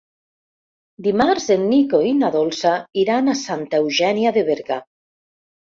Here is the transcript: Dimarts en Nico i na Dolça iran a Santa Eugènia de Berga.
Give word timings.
Dimarts 1.07 1.45
en 1.57 1.67
Nico 1.73 1.99
i 2.13 2.15
na 2.23 2.33
Dolça 2.37 2.73
iran 3.03 3.29
a 3.29 3.39
Santa 3.45 3.85
Eugènia 3.85 4.35
de 4.41 4.49
Berga. 4.51 4.83